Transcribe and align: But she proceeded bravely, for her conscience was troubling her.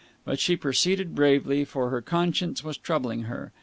But 0.25 0.39
she 0.39 0.55
proceeded 0.55 1.13
bravely, 1.13 1.63
for 1.63 1.91
her 1.91 2.01
conscience 2.01 2.63
was 2.63 2.75
troubling 2.75 3.25
her. 3.25 3.51